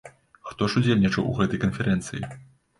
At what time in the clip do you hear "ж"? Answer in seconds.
0.75-0.81